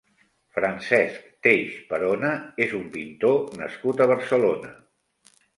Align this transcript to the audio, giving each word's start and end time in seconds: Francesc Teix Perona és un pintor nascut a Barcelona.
Francesc 0.59 1.27
Teix 1.47 1.75
Perona 1.93 2.33
és 2.67 2.75
un 2.81 2.89
pintor 2.97 3.39
nascut 3.63 4.03
a 4.03 4.09
Barcelona. 4.15 4.77